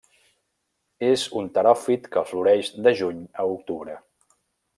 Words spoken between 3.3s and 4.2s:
a octubre.